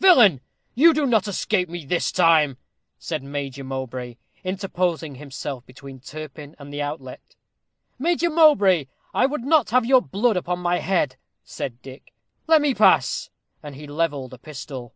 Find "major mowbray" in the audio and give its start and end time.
3.22-4.16, 7.96-8.86